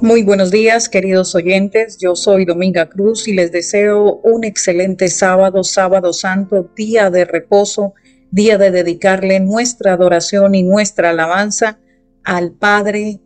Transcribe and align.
Muy 0.00 0.22
buenos 0.22 0.52
días, 0.52 0.88
queridos 0.88 1.34
oyentes. 1.34 1.98
Yo 1.98 2.14
soy 2.14 2.44
Dominga 2.44 2.88
Cruz 2.88 3.26
y 3.26 3.32
les 3.32 3.50
deseo 3.50 4.20
un 4.22 4.44
excelente 4.44 5.08
sábado, 5.08 5.64
sábado 5.64 6.12
santo, 6.12 6.70
día 6.76 7.10
de 7.10 7.24
reposo, 7.24 7.94
día 8.30 8.58
de 8.58 8.70
dedicarle 8.70 9.40
nuestra 9.40 9.94
adoración 9.94 10.54
y 10.54 10.62
nuestra 10.62 11.10
alabanza 11.10 11.80
al 12.22 12.52
Padre, 12.52 13.18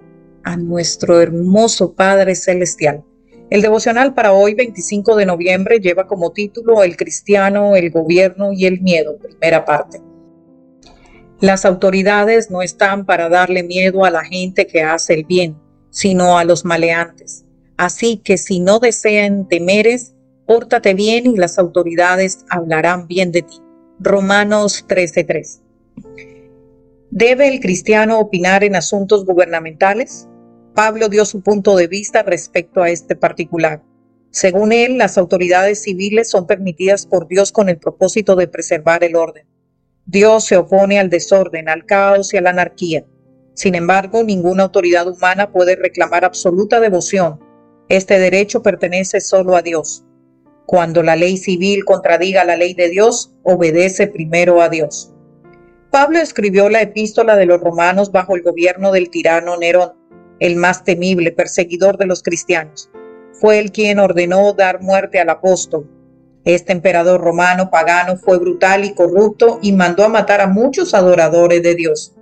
a 0.45 0.56
nuestro 0.56 1.20
hermoso 1.20 1.93
Padre 1.93 2.34
Celestial. 2.34 3.04
El 3.50 3.61
devocional 3.61 4.14
para 4.14 4.32
hoy, 4.32 4.54
25 4.54 5.14
de 5.16 5.27
noviembre, 5.27 5.79
lleva 5.79 6.07
como 6.07 6.32
título 6.32 6.82
El 6.82 6.96
cristiano, 6.96 7.77
el 7.77 7.91
gobierno 7.91 8.54
y 8.54 8.64
el 8.64 8.80
miedo, 8.80 9.19
primera 9.19 9.66
parte. 9.66 10.00
Las 11.39 11.66
autoridades 11.66 12.50
no 12.50 12.62
están 12.62 13.05
para 13.05 13.28
darle 13.28 13.62
miedo 13.62 14.06
a 14.06 14.11
la 14.11 14.25
gente 14.25 14.66
que 14.66 14.83
hace 14.83 15.12
el 15.12 15.25
bien 15.25 15.61
sino 15.92 16.38
a 16.38 16.45
los 16.45 16.64
maleantes. 16.64 17.45
Así 17.77 18.16
que 18.16 18.38
si 18.38 18.59
no 18.59 18.80
desean 18.80 19.46
temeres, 19.46 20.14
pórtate 20.46 20.95
bien 20.95 21.27
y 21.27 21.37
las 21.37 21.59
autoridades 21.59 22.45
hablarán 22.48 23.06
bien 23.06 23.30
de 23.30 23.42
ti. 23.42 23.60
Romanos 24.00 24.84
13:3. 24.88 25.60
¿Debe 27.10 27.48
el 27.48 27.60
cristiano 27.60 28.19
opinar 28.19 28.64
en 28.64 28.74
asuntos 28.74 29.24
gubernamentales? 29.24 30.27
Pablo 30.74 31.09
dio 31.09 31.27
su 31.27 31.42
punto 31.42 31.77
de 31.77 31.86
vista 31.86 32.22
respecto 32.22 32.83
a 32.83 32.88
este 32.88 33.14
particular. 33.14 33.83
Según 34.30 34.72
él, 34.72 34.97
las 34.97 35.19
autoridades 35.19 35.83
civiles 35.83 36.30
son 36.30 36.47
permitidas 36.47 37.05
por 37.05 37.28
Dios 37.28 37.52
con 37.52 37.69
el 37.69 37.77
propósito 37.77 38.34
de 38.34 38.48
preservar 38.48 39.05
el 39.05 39.14
orden. 39.14 39.47
Dios 40.06 40.47
se 40.47 40.56
opone 40.56 40.98
al 40.98 41.11
desorden, 41.11 41.69
al 41.69 41.84
caos 41.84 42.33
y 42.33 42.39
a 42.39 42.41
la 42.41 42.50
anarquía. 42.50 43.05
Sin 43.55 43.75
embargo, 43.75 44.22
ninguna 44.22 44.64
autoridad 44.64 45.06
humana 45.06 45.50
puede 45.50 45.77
reclamar 45.77 46.25
absoluta 46.25 46.81
devoción. 46.81 47.41
Este 47.89 48.19
derecho 48.19 48.62
pertenece 48.62 49.20
solo 49.20 49.56
a 49.56 49.62
Dios. 49.62 50.05
Cuando 50.67 51.03
la 51.03 51.17
ley 51.17 51.36
civil 51.36 51.84
contradiga 51.84 52.45
la 52.45 52.56
ley 52.56 52.73
de 52.75 52.89
Dios, 52.89 53.34
obedece 53.42 54.06
primero 54.06 54.62
a 54.62 54.69
Dios. 54.69 55.12
Pablo 55.91 56.19
escribió 56.19 56.70
la 56.70 56.80
epístola 56.80 57.36
de 57.36 57.45
los 57.45 57.61
romanos 57.61 58.12
bajo 58.12 58.34
el 58.34 58.42
gobierno 58.42 58.92
del 58.92 59.11
tirano 59.11 59.58
Nerón, 59.58 59.92
el 60.41 60.56
más 60.56 60.84
temible 60.84 61.33
perseguidor 61.33 61.98
de 61.98 62.06
los 62.06 62.23
cristianos. 62.23 62.91
Fue 63.33 63.58
él 63.58 63.73
quien 63.73 63.98
ordenó 63.98 64.55
dar 64.55 64.80
muerte 64.80 65.20
al 65.20 65.28
apóstol. 65.28 65.91
Este 66.45 66.73
emperador 66.73 67.20
romano 67.20 67.70
pagano 67.70 68.17
fue 68.17 68.39
brutal 68.39 68.84
y 68.84 68.95
corrupto 68.95 69.58
y 69.61 69.73
mandó 69.73 70.05
a 70.05 70.08
matar 70.08 70.41
a 70.41 70.47
muchos 70.47 70.95
adoradores 70.95 71.62
de 71.62 71.75
Dios. 71.75 72.14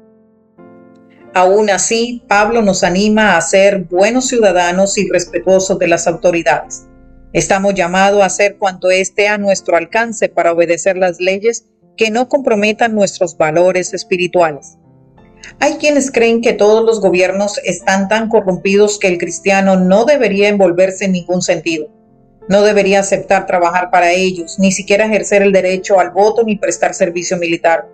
Aún 1.32 1.70
así, 1.70 2.24
Pablo 2.26 2.60
nos 2.60 2.82
anima 2.82 3.36
a 3.36 3.40
ser 3.40 3.84
buenos 3.84 4.26
ciudadanos 4.26 4.98
y 4.98 5.08
respetuosos 5.08 5.78
de 5.78 5.86
las 5.86 6.08
autoridades. 6.08 6.86
Estamos 7.32 7.74
llamados 7.74 8.22
a 8.22 8.26
hacer 8.26 8.56
cuanto 8.58 8.90
esté 8.90 9.28
a 9.28 9.38
nuestro 9.38 9.76
alcance 9.76 10.28
para 10.28 10.52
obedecer 10.52 10.96
las 10.96 11.20
leyes 11.20 11.66
que 11.96 12.10
no 12.10 12.28
comprometan 12.28 12.94
nuestros 12.94 13.36
valores 13.36 13.94
espirituales. 13.94 14.78
Hay 15.60 15.74
quienes 15.74 16.10
creen 16.10 16.40
que 16.40 16.52
todos 16.52 16.84
los 16.84 17.00
gobiernos 17.00 17.58
están 17.64 18.08
tan 18.08 18.28
corrompidos 18.28 18.98
que 18.98 19.06
el 19.06 19.18
cristiano 19.18 19.76
no 19.76 20.04
debería 20.04 20.48
envolverse 20.48 21.04
en 21.04 21.12
ningún 21.12 21.42
sentido. 21.42 21.88
No 22.48 22.62
debería 22.62 23.00
aceptar 23.00 23.46
trabajar 23.46 23.90
para 23.90 24.10
ellos, 24.10 24.58
ni 24.58 24.72
siquiera 24.72 25.06
ejercer 25.06 25.42
el 25.42 25.52
derecho 25.52 26.00
al 26.00 26.10
voto 26.10 26.42
ni 26.42 26.56
prestar 26.56 26.94
servicio 26.94 27.36
militar. 27.36 27.88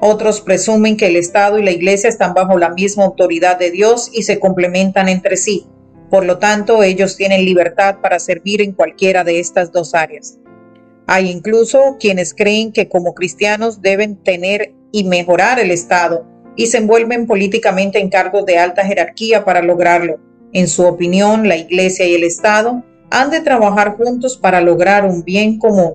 Otros 0.00 0.40
presumen 0.40 0.96
que 0.96 1.08
el 1.08 1.16
Estado 1.16 1.58
y 1.58 1.62
la 1.62 1.72
Iglesia 1.72 2.08
están 2.08 2.32
bajo 2.32 2.58
la 2.58 2.70
misma 2.70 3.04
autoridad 3.04 3.58
de 3.58 3.70
Dios 3.70 4.10
y 4.12 4.22
se 4.22 4.40
complementan 4.40 5.10
entre 5.10 5.36
sí. 5.36 5.66
Por 6.08 6.24
lo 6.24 6.38
tanto, 6.38 6.82
ellos 6.82 7.16
tienen 7.16 7.44
libertad 7.44 7.98
para 8.02 8.18
servir 8.18 8.62
en 8.62 8.72
cualquiera 8.72 9.24
de 9.24 9.40
estas 9.40 9.72
dos 9.72 9.94
áreas. 9.94 10.38
Hay 11.06 11.30
incluso 11.30 11.96
quienes 12.00 12.32
creen 12.32 12.72
que 12.72 12.88
como 12.88 13.14
cristianos 13.14 13.82
deben 13.82 14.16
tener 14.16 14.72
y 14.90 15.04
mejorar 15.04 15.58
el 15.60 15.70
Estado 15.70 16.24
y 16.56 16.66
se 16.68 16.78
envuelven 16.78 17.26
políticamente 17.26 17.98
en 17.98 18.08
cargos 18.08 18.46
de 18.46 18.58
alta 18.58 18.84
jerarquía 18.84 19.44
para 19.44 19.60
lograrlo. 19.60 20.18
En 20.52 20.66
su 20.66 20.84
opinión, 20.86 21.46
la 21.46 21.56
Iglesia 21.56 22.06
y 22.06 22.14
el 22.14 22.24
Estado 22.24 22.82
han 23.10 23.30
de 23.30 23.40
trabajar 23.40 23.96
juntos 23.96 24.36
para 24.36 24.60
lograr 24.60 25.04
un 25.04 25.24
bien 25.24 25.58
común. 25.58 25.94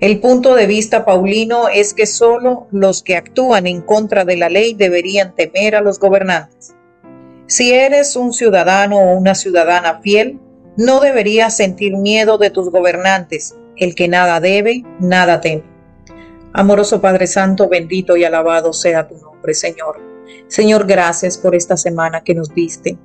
El 0.00 0.18
punto 0.20 0.54
de 0.54 0.66
vista 0.66 1.04
paulino 1.04 1.68
es 1.68 1.92
que 1.92 2.06
solo 2.06 2.66
los 2.70 3.02
que 3.02 3.16
actúan 3.16 3.66
en 3.66 3.82
contra 3.82 4.24
de 4.24 4.36
la 4.36 4.48
ley 4.48 4.72
deberían 4.72 5.34
temer 5.34 5.76
a 5.76 5.82
los 5.82 5.98
gobernantes. 5.98 6.74
Si 7.46 7.74
eres 7.74 8.16
un 8.16 8.32
ciudadano 8.32 8.98
o 8.98 9.18
una 9.18 9.34
ciudadana 9.34 10.00
fiel, 10.00 10.40
no 10.78 11.00
deberías 11.00 11.54
sentir 11.54 11.98
miedo 11.98 12.38
de 12.38 12.48
tus 12.48 12.70
gobernantes. 12.70 13.56
El 13.76 13.94
que 13.94 14.08
nada 14.08 14.40
debe, 14.40 14.84
nada 15.00 15.42
teme. 15.42 15.64
Amoroso 16.54 17.02
Padre 17.02 17.26
Santo, 17.26 17.68
bendito 17.68 18.16
y 18.16 18.24
alabado 18.24 18.72
sea 18.72 19.06
tu 19.06 19.16
nombre, 19.18 19.52
Señor. 19.52 20.00
Señor, 20.48 20.86
gracias 20.86 21.36
por 21.36 21.54
esta 21.54 21.76
semana 21.76 22.24
que 22.24 22.34
nos 22.34 22.54
diste. 22.54 22.96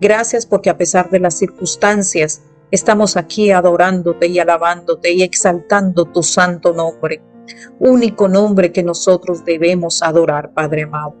Gracias 0.00 0.46
porque 0.46 0.70
a 0.70 0.76
pesar 0.76 1.10
de 1.10 1.18
las 1.18 1.36
circunstancias, 1.36 2.42
Estamos 2.74 3.16
aquí 3.16 3.52
adorándote 3.52 4.26
y 4.26 4.40
alabándote 4.40 5.12
y 5.12 5.22
exaltando 5.22 6.06
tu 6.06 6.24
santo 6.24 6.72
nombre, 6.72 7.22
único 7.78 8.26
nombre 8.26 8.72
que 8.72 8.82
nosotros 8.82 9.44
debemos 9.44 10.02
adorar, 10.02 10.52
Padre 10.52 10.82
amado. 10.82 11.14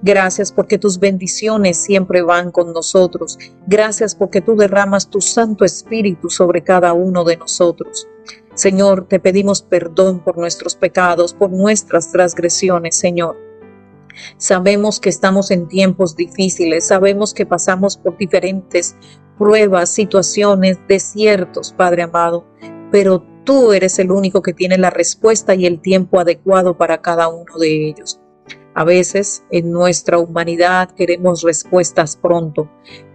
Gracias 0.00 0.50
porque 0.50 0.78
tus 0.78 0.98
bendiciones 0.98 1.76
siempre 1.76 2.22
van 2.22 2.50
con 2.50 2.72
nosotros. 2.72 3.38
Gracias 3.66 4.14
porque 4.14 4.40
tú 4.40 4.56
derramas 4.56 5.10
tu 5.10 5.20
Santo 5.20 5.66
Espíritu 5.66 6.30
sobre 6.30 6.64
cada 6.64 6.94
uno 6.94 7.22
de 7.24 7.36
nosotros. 7.36 8.08
Señor, 8.54 9.06
te 9.06 9.20
pedimos 9.20 9.60
perdón 9.60 10.20
por 10.20 10.38
nuestros 10.38 10.74
pecados, 10.74 11.34
por 11.34 11.50
nuestras 11.50 12.12
transgresiones, 12.12 12.96
Señor. 12.96 13.36
Sabemos 14.38 15.00
que 15.00 15.10
estamos 15.10 15.50
en 15.50 15.68
tiempos 15.68 16.16
difíciles, 16.16 16.86
sabemos 16.86 17.34
que 17.34 17.44
pasamos 17.44 17.96
por 17.96 18.16
diferentes 18.16 18.96
pruebas, 19.38 19.90
situaciones, 19.90 20.78
desiertos, 20.88 21.72
Padre 21.72 22.02
amado, 22.02 22.46
pero 22.90 23.24
tú 23.44 23.72
eres 23.72 23.98
el 23.98 24.10
único 24.10 24.42
que 24.42 24.52
tiene 24.52 24.78
la 24.78 24.90
respuesta 24.90 25.54
y 25.54 25.66
el 25.66 25.80
tiempo 25.80 26.20
adecuado 26.20 26.76
para 26.76 27.02
cada 27.02 27.28
uno 27.28 27.58
de 27.58 27.88
ellos. 27.88 28.20
A 28.74 28.84
veces 28.84 29.44
en 29.50 29.70
nuestra 29.70 30.18
humanidad 30.18 30.90
queremos 30.90 31.42
respuestas 31.42 32.16
pronto, 32.16 32.68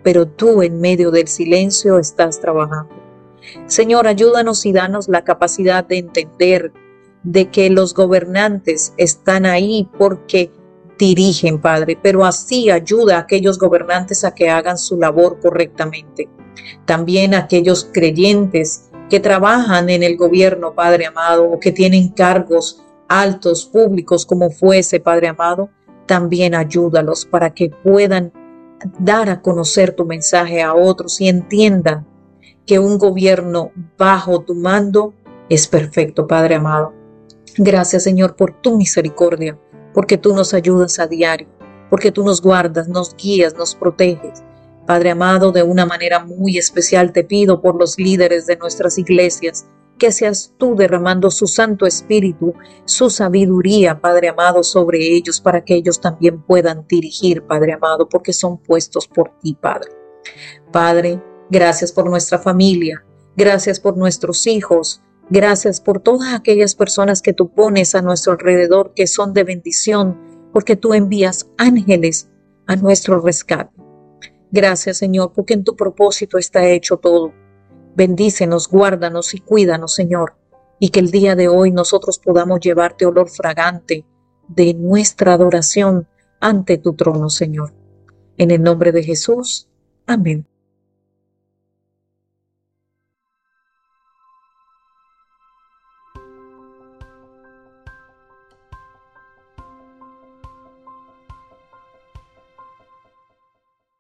pero 0.03 0.25
tú 0.27 0.61
en 0.61 0.79
medio 0.79 1.11
del 1.11 1.27
silencio 1.27 1.99
estás 1.99 2.39
trabajando. 2.39 2.95
Señor, 3.65 4.07
ayúdanos 4.07 4.65
y 4.65 4.71
danos 4.71 5.09
la 5.09 5.23
capacidad 5.23 5.85
de 5.85 5.97
entender 5.97 6.71
de 7.23 7.49
que 7.49 7.69
los 7.69 7.93
gobernantes 7.93 8.93
están 8.97 9.45
ahí 9.45 9.89
porque 9.97 10.51
dirigen, 11.05 11.59
Padre, 11.59 11.97
pero 12.01 12.25
así 12.25 12.69
ayuda 12.69 13.17
a 13.17 13.21
aquellos 13.21 13.57
gobernantes 13.57 14.23
a 14.23 14.33
que 14.35 14.49
hagan 14.49 14.77
su 14.77 14.97
labor 14.97 15.39
correctamente. 15.39 16.29
También 16.85 17.33
a 17.33 17.39
aquellos 17.39 17.89
creyentes 17.91 18.89
que 19.09 19.19
trabajan 19.19 19.89
en 19.89 20.03
el 20.03 20.17
gobierno, 20.17 20.75
Padre 20.75 21.07
amado, 21.07 21.49
o 21.49 21.59
que 21.59 21.71
tienen 21.71 22.09
cargos 22.09 22.83
altos, 23.07 23.65
públicos, 23.65 24.25
como 24.25 24.51
fuese, 24.51 24.99
Padre 24.99 25.29
amado, 25.29 25.69
también 26.05 26.53
ayúdalos 26.53 27.25
para 27.25 27.53
que 27.53 27.69
puedan 27.69 28.31
dar 28.99 29.29
a 29.29 29.41
conocer 29.41 29.95
tu 29.95 30.05
mensaje 30.05 30.61
a 30.61 30.73
otros 30.75 31.19
y 31.21 31.27
entiendan 31.27 32.07
que 32.65 32.77
un 32.77 32.97
gobierno 32.97 33.71
bajo 33.97 34.41
tu 34.41 34.53
mando 34.53 35.13
es 35.49 35.67
perfecto, 35.67 36.27
Padre 36.27 36.55
amado. 36.55 36.93
Gracias, 37.57 38.03
Señor, 38.03 38.35
por 38.35 38.61
tu 38.61 38.77
misericordia 38.77 39.57
porque 39.93 40.17
tú 40.17 40.33
nos 40.35 40.53
ayudas 40.53 40.99
a 40.99 41.07
diario, 41.07 41.47
porque 41.89 42.11
tú 42.11 42.23
nos 42.23 42.41
guardas, 42.41 42.87
nos 42.87 43.15
guías, 43.15 43.55
nos 43.55 43.75
proteges. 43.75 44.43
Padre 44.85 45.11
amado, 45.11 45.51
de 45.51 45.63
una 45.63 45.85
manera 45.85 46.23
muy 46.23 46.57
especial 46.57 47.11
te 47.11 47.23
pido 47.23 47.61
por 47.61 47.75
los 47.75 47.97
líderes 47.97 48.47
de 48.47 48.57
nuestras 48.57 48.97
iglesias, 48.97 49.67
que 49.99 50.11
seas 50.11 50.53
tú 50.57 50.75
derramando 50.75 51.29
su 51.29 51.45
Santo 51.45 51.85
Espíritu, 51.85 52.55
su 52.85 53.09
sabiduría, 53.09 53.99
Padre 53.99 54.29
amado, 54.29 54.63
sobre 54.63 54.99
ellos, 54.99 55.39
para 55.41 55.63
que 55.63 55.75
ellos 55.75 55.99
también 56.01 56.41
puedan 56.41 56.87
dirigir, 56.87 57.43
Padre 57.43 57.73
amado, 57.73 58.09
porque 58.09 58.33
son 58.33 58.57
puestos 58.57 59.07
por 59.07 59.31
ti, 59.41 59.55
Padre. 59.61 59.91
Padre, 60.71 61.21
gracias 61.49 61.91
por 61.91 62.09
nuestra 62.09 62.39
familia, 62.39 63.03
gracias 63.35 63.79
por 63.79 63.97
nuestros 63.97 64.47
hijos, 64.47 65.01
Gracias 65.29 65.79
por 65.79 65.99
todas 65.99 66.33
aquellas 66.33 66.73
personas 66.73 67.21
que 67.21 67.33
tú 67.33 67.49
pones 67.49 67.93
a 67.93 68.01
nuestro 68.01 68.31
alrededor 68.33 68.93
que 68.95 69.05
son 69.05 69.33
de 69.33 69.43
bendición, 69.43 70.17
porque 70.51 70.75
tú 70.75 70.95
envías 70.95 71.49
ángeles 71.57 72.29
a 72.65 72.75
nuestro 72.75 73.19
rescate. 73.21 73.71
Gracias 74.51 74.97
Señor, 74.97 75.31
porque 75.35 75.53
en 75.53 75.63
tu 75.63 75.75
propósito 75.75 76.39
está 76.39 76.67
hecho 76.67 76.97
todo. 76.97 77.33
Bendícenos, 77.95 78.67
guárdanos 78.67 79.35
y 79.35 79.39
cuídanos 79.39 79.93
Señor, 79.93 80.35
y 80.79 80.89
que 80.89 80.99
el 80.99 81.11
día 81.11 81.35
de 81.35 81.47
hoy 81.47 81.71
nosotros 81.71 82.17
podamos 82.17 82.59
llevarte 82.59 83.05
olor 83.05 83.29
fragante 83.29 84.05
de 84.47 84.73
nuestra 84.73 85.33
adoración 85.33 86.07
ante 86.39 86.79
tu 86.79 86.93
trono 86.93 87.29
Señor. 87.29 87.73
En 88.37 88.49
el 88.49 88.63
nombre 88.63 88.91
de 88.91 89.03
Jesús. 89.03 89.69
Amén. 90.07 90.47